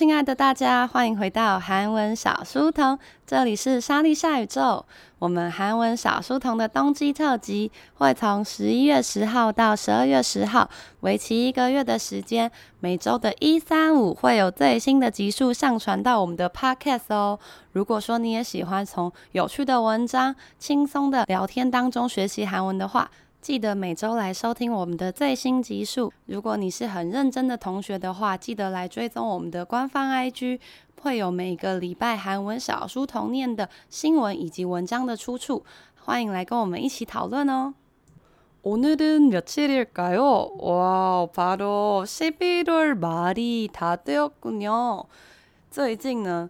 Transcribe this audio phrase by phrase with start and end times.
[0.00, 4.82] 亲爱的大家，欢迎回到韩文小书童，这里是莎莉夏宇宙。
[5.18, 17.38] 我们韩文小书童的冬季特辑会从十一月十号到十二月十号，为期一个月的时间，每周的一、三、五会有最新的集数上传到我们的 Podcast 哦。
[17.72, 23.10] 如果说你也喜欢从有趣的文章、轻松的聊天当中学习韩文的话，
[23.41, 26.11] 记得每周来收听我们的最新集数。
[26.25, 30.59] 如果你是很认真的同学的话，记得来追踪我们的官方 IG，
[31.01, 35.63] 会有每个礼拜韩文小书童念的新闻以及文章的出处。
[36.03, 37.73] 欢迎来跟我们一起讨论哦。
[38.63, 40.57] 오늘은며칠일까요？
[40.57, 45.05] 哇，바로11월 말이 다 되었군요。
[45.69, 46.49] 最近呢，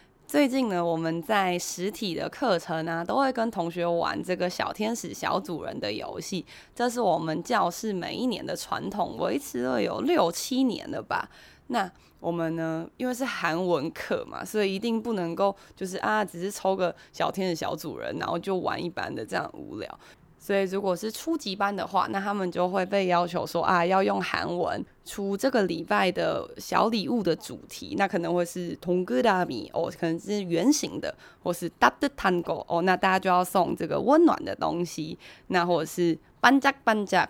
[0.31, 6.45] 最近呢，我们在实体的课程啊，都会跟同学玩这个小天使小主人的游戏。
[6.73, 11.29] 这是我们教室每一年的传统，维持了有六七年了吧。
[11.67, 19.99] 那我们呢，因为是韩文课嘛，所以一定不能够就是啊，只是抽个小天使小主人，然后就玩一般的这样无聊。
[20.41, 27.93] 所以如果是初级班的话那他们就会被要求说啊要用韩文出这个礼拜的小礼物的主题。
[27.95, 35.15] 那可能会是同哥大米哦可能是圆形的或是搭的糖果哦那大家就要送这个温暖的东西。
[35.47, 37.29] 那或者是班家班家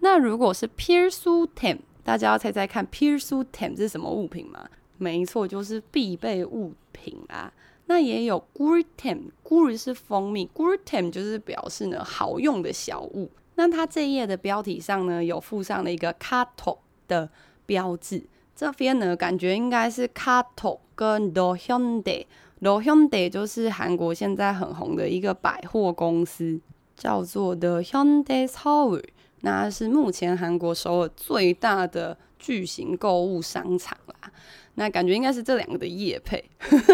[0.00, 1.08] 那如果是 peer
[1.54, 3.18] temp 大家要猜猜看，peer
[3.52, 4.68] temp 是什么物品吗？
[4.98, 7.52] 没错就是必备物品啦
[7.86, 13.30] 那也有 guru temp guru 是蜂蜜 guru temp 就是表示呢好用的小物。
[13.54, 16.78] 那它这一页的标题上呢有附上了一个 kato
[17.08, 17.28] 的
[17.66, 18.22] 标志。
[18.59, 26.61] 这边呢感觉应该是 카톡 跟 The Hyundai，The Hyundai 就是韩国现在很红的一个百货公司，
[26.95, 29.03] 叫做 The Hyundai Seoul，
[29.41, 34.31] 那是目前韩国首尔最大的巨型购物商场啦。
[34.77, 36.43] 那感觉应该是这两个的业配，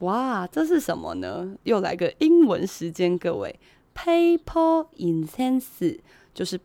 [0.00, 1.56] 哇，这是什么呢？
[1.62, 3.60] 又来个英文时间，各位。
[3.94, 6.00] Paper incense
[6.34, 6.58] 就是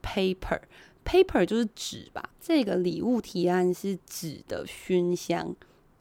[1.05, 2.23] paper 就是纸吧？
[2.41, 5.55] 这个礼物提案是纸的熏香。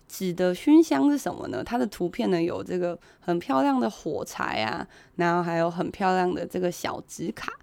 [0.08, 1.64] 纸的熏香是什么呢？
[1.64, 7.54] 它的图片呢有这个很漂亮的火柴啊，然后还有很漂亮的这个小纸卡。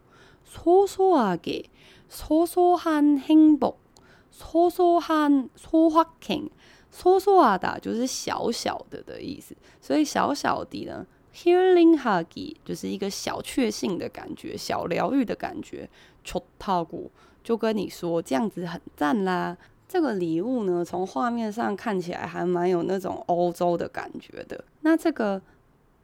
[0.48, 11.04] 소소하게，소소한 행복，소소한 소확행，소소하다就是小小的的意思，所以小小的呢，
[11.34, 15.88] healing huggy 就是一个小确幸的感觉，小疗愈的感觉，
[16.24, 17.10] 좋다고
[17.42, 19.56] 就跟你说这样子很赞啦。
[19.86, 24.64] 这个礼物呢，从画面上看起来还蛮有那种欧洲的感觉的。
[24.80, 25.40] 那这个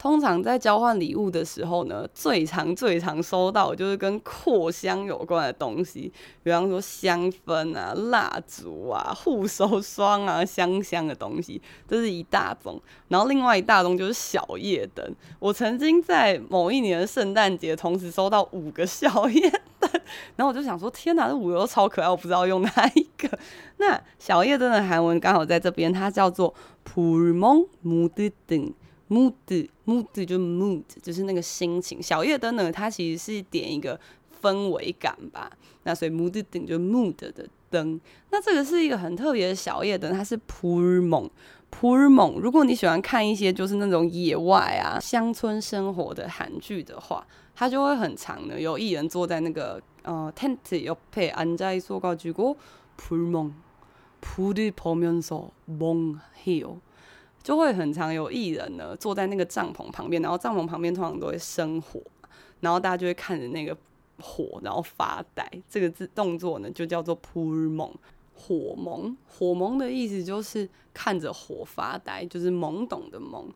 [0.00, 6.10] 通常在交换礼物的时候呢最常最常收到就是跟扩香有关的东西
[6.42, 12.80] 比方说香氛啊蜡烛啊护手霜啊香香的东西这是一大宗。
[13.08, 15.04] 然后另外一大宗就是小夜灯。
[15.38, 19.90] 我曾经在某一年圣诞节同时收到五个小夜灯
[20.36, 23.28] 然后我就想说天哪这五个都超可爱我不知道用哪一个。
[23.76, 26.54] 那小夜灯的韩文刚好在这边它叫做
[26.84, 28.72] 普蒙母丁丁
[29.09, 29.33] mood
[29.85, 32.01] mood 就是 mood，就是那个心情。
[32.01, 33.99] 小夜灯呢，它其实是点一个
[34.41, 35.51] 氛围感吧。
[35.83, 37.99] 那所以 mood 灯就 mood 的灯。
[38.31, 41.29] 那这个是一个很特别的小夜灯，它是 풀몽
[41.69, 42.39] 풀몽。
[42.39, 52.55] 如果你喜欢看一些就是那种野外啊乡村生活的韩剧的话，它就会很长的，有艺人坐在那个呃 tent 옆에앉아있어가지고
[52.97, 53.53] 풀몽
[54.21, 56.79] 풀을 보면서 멍해요。
[57.42, 62.00] 就会很常有艺人呢坐在那个帐篷旁边然后帐篷旁边通常都会生火
[62.60, 63.76] 然后大家就会看着那个
[64.20, 67.90] 火然后发呆这个字动作呢就叫做扑日梦
[68.34, 73.46] 火萌火萌的意思就是看着火发呆就是懵懂的懵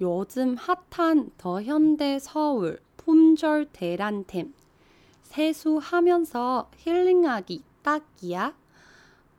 [0.00, 4.54] 요즘 핫한 더현대 서울 품절 대란템
[5.22, 8.54] 세수하면서 힐링하기 딱이야?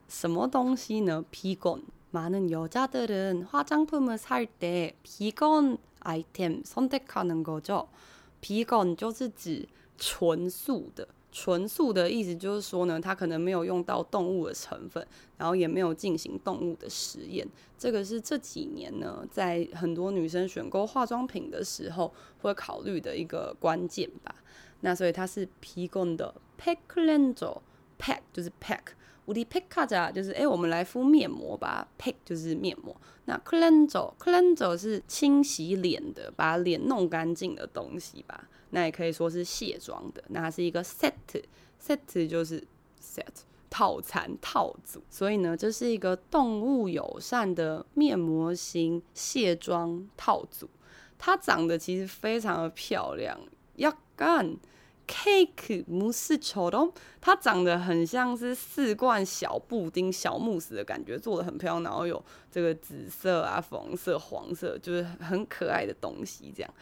[0.07, 1.23] 什么东西呢?
[1.31, 7.87] 비건 많은 여자들은 화장품을 살 때 비건 아이템 선택하는 거죠.
[8.41, 9.67] 비건 就是指
[9.97, 11.07] 纯素的。
[11.38, 17.46] 纯素的意思就是说呢它可能没有用到动物的成分然后也没有进行动物的实验。
[17.76, 24.34] 这个是这几年呢在很多女生选购化妆品的时候会考虑的一个关键吧。
[24.80, 27.62] 那所以它是提供的 p a c k l e n z o
[27.98, 28.80] p a c k 就是 pack
[29.26, 31.86] 我的 pickarda 就是诶我们来敷面膜吧。
[31.98, 32.96] Pick 就是面膜。
[33.26, 38.48] 那 cleanse cleanse 是清洗脸的把脸弄干净的东西吧。
[38.70, 41.12] 那也可以说是卸妆的，那它是一个 set
[41.80, 42.62] set 就是
[43.00, 43.24] set
[43.68, 50.68] 套餐套组，所以呢，这是一个动物友善的面膜型卸妆套组。
[51.18, 53.38] 它长得其实非常的漂亮，
[53.76, 54.56] 要干
[55.08, 56.78] cake 不斯丑的，
[57.20, 66.74] 它长得很像是四罐小布丁、小慕斯的感觉，做的很漂亮，然后有这个紫色啊、粉色、黄色，就是很可爱的东西这样。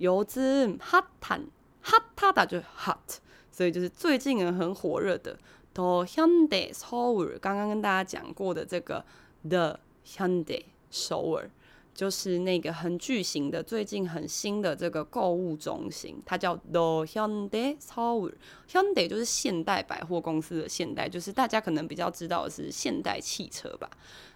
[0.00, 3.20] 요즘핫한핫하다就 hot，
[3.50, 5.38] 所以就是最近很火热的
[5.74, 9.04] 더현대서울，刚刚跟大家讲过的这个
[9.48, 11.50] The Hyundai 首尔，
[11.94, 18.34] 就是那个很巨型的、最近很新的这个购物中心，它叫 The Hyundai 首尔。
[18.70, 23.90] Hyundai 就是现代百货公司的现代，就是大家可能比较知道的是现代汽车吧。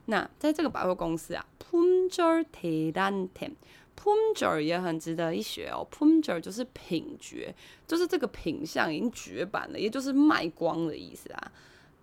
[0.07, 3.53] 那在这个百货公司啊，품절대란템 품
[3.96, 5.88] Pumjer 也很值得一学哦。
[5.92, 7.56] Pumjer 就是品爵，
[7.88, 11.52] 就是这个品相已经绝版了，也就是卖光的意思啊。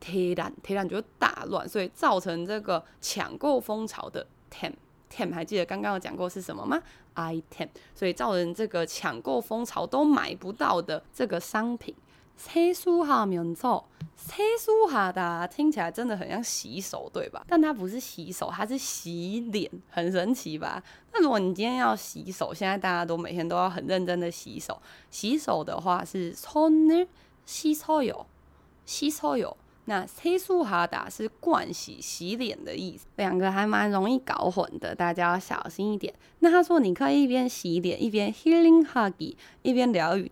[0.01, 4.73] 铁蛋，铁蛋就是大乱，所以造成这个抢购风潮的 tem
[5.09, 6.83] tem，还记得刚刚有讲过是什么吗
[7.15, 11.95] ？item，所以造成这个抢购风潮都买不到的这个商品。
[12.38, 17.44] 세수하면서 세수하다听起来真的很像洗手，对吧？
[17.48, 20.84] 但它不是洗手，它是洗脸，很神奇吧？
[21.14, 24.80] 那如果你今天要洗手，现在大家都每天都要很认真的洗手。
[25.10, 28.26] 洗手的话是손을씻어요，
[28.86, 29.58] 洗手有。
[29.86, 36.14] 那세수하다是盥洗、洗脸的意思，两个还蛮容易搞混的，大家要小心一点。
[36.40, 40.32] 那他说你可以一边洗脸一边힐링하기，一边疗愈。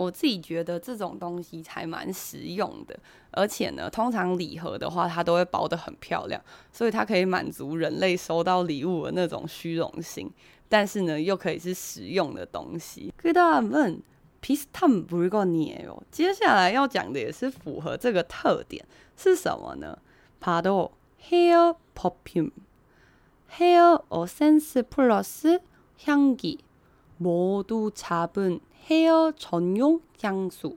[0.00, 2.98] 我自己觉得这种东西还蛮实用的，
[3.30, 6.38] 而且呢，通常礼盒的话，它都会包得很漂亮，
[6.70, 10.30] 所以它可以满足人类收到礼物的那种虚荣心，
[10.68, 13.10] 但是呢，又可以是实用的东西。
[13.22, 16.02] 그다음은비슷한물건이에요。
[16.10, 18.84] 接下来要讲的也是符合这个特点，
[19.16, 19.96] 是什么呢？
[20.38, 20.90] 바로
[21.26, 25.58] hair perfume，hair essence plus
[26.04, 30.76] 향기모두잡은 헤어 전용 향수,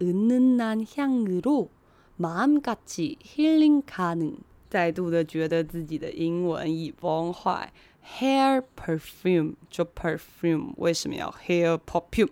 [0.00, 1.70] 은은한 향으로
[2.16, 4.36] 마음같이 힐링 가능。
[4.68, 7.72] 再度的觉得自己的英文已崩坏。
[8.20, 12.30] Hair perfume 就 perfume，为什么要 hair perfume？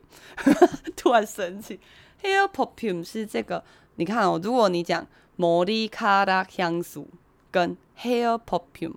[0.96, 1.78] 突然生气。
[2.22, 3.62] Hair perfume 是这个，
[3.96, 7.06] 你看哦，如果你讲머리카락 향수
[7.50, 8.96] 跟 hair perfume。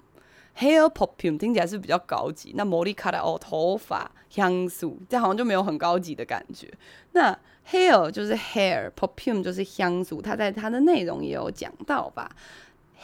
[0.59, 6.73] Hair perfume 听起来是比较高级，那摩利卡的哦，头发香素，这好像就没有很高级的感觉。
[7.13, 7.37] 那
[7.69, 12.31] hair 就是 hair perfume 就是香素，它在它的内容也有讲到吧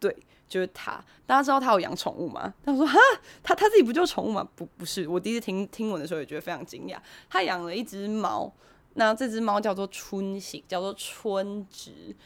[0.00, 0.16] 对，
[0.48, 0.98] 就是他。
[1.26, 2.54] 大家知道他有养宠物吗？
[2.64, 2.98] 他说哈，
[3.42, 4.48] 他他自己不就宠物吗？
[4.54, 6.96] 不不是，我第一次听听闻的时候也觉得非常惊讶。
[7.28, 8.50] 他养了一只猫，
[8.94, 12.16] 那这只猫叫做春熙，叫做春植。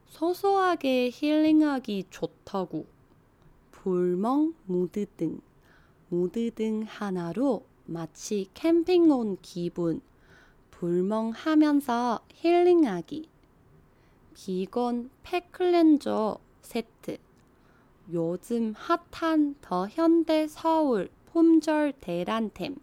[0.07, 2.87] 소소하게 힐링하기 좋다고
[3.73, 5.41] 불멍 무드등.
[6.11, 10.01] 무드등 하나로 마치 캠핑 온 기분.
[10.71, 13.29] 불멍하면서 힐링하기.
[14.33, 17.19] 비건 팩클렌저 세트.
[18.13, 22.77] 요즘 핫한 더 현대 서울 폼절 대란템.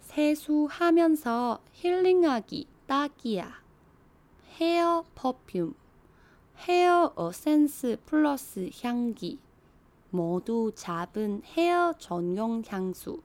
[0.00, 3.62] 세수하면서 힐링하기 딱이야.
[4.58, 5.74] 헤어 퍼퓸
[6.58, 9.38] 헤어 어센스 플러스 향기
[10.10, 13.22] 모두 잡은 헤어 전용 향수.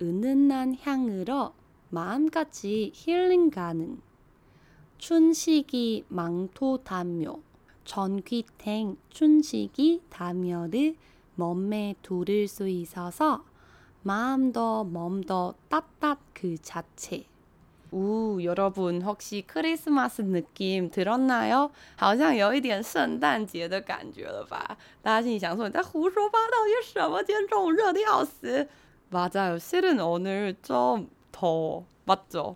[0.00, 1.52] 은은한 향으로
[1.90, 4.00] 마음까지 힐링 가능.
[4.96, 7.47] 춘식이 망토 담요
[7.87, 10.95] 전귀탱 춘식이 담요를
[11.35, 13.43] 몸에 두를 수 있어서
[14.03, 17.25] 마음도 몸도 따뜻 그 자체.
[17.91, 21.69] 우, 여러분 혹시 크리스마스 느낌 들었나요?
[21.95, 24.77] 好像有一点圣诞节的感觉了吧？
[25.01, 27.21] 大家心里想说你在胡说八道些什么？
[27.23, 28.67] 今天中午热得要死。
[29.11, 29.59] 맞아요.
[29.59, 31.85] 실은 오늘 좀 더워.
[32.05, 32.55] 맞죠?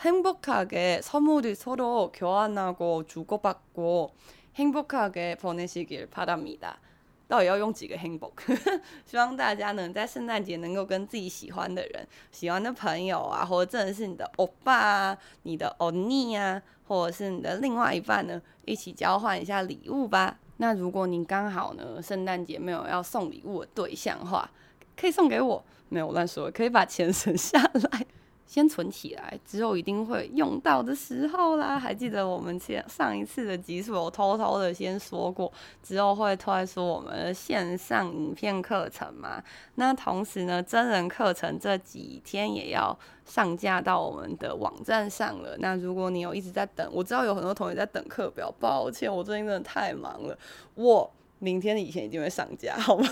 [0.00, 4.12] 행복하게 선물을 서로 교환하고 주고받고
[4.56, 6.80] 행복하게 보내시길 바랍니다.
[7.29, 8.33] 到底要用几个 handbook？？
[9.05, 20.39] 希望大家呢在圣诞节能够跟自己喜欢的人、喜欢的朋友啊，或者真的是你的欧巴啊、你的欧尼啊，或者是你的另外一半呢，一起交换一下礼物吧。
[20.57, 24.49] 那如果您刚好呢圣诞节没有要送礼物的对象的话，
[24.97, 25.63] 可以送给我。
[25.87, 28.05] 没有，我乱说，可以把钱省下来。
[28.48, 31.78] 先存起来，之后一定会用到的时候啦。
[31.78, 35.50] 还记得我们前上一次的集数，我偷偷的先说过，
[35.82, 39.42] 之后会推出我们的线上影片课程嘛。
[39.76, 45.56] 那同时呢，真人课程这几天也要上架到我们的网站上了。
[45.58, 50.38] 那如果你有一直在等，我知道有很多同学在等课表，抱歉，我最近真的太忙了。
[50.74, 53.08] 我明天以前一定会上架，好吗？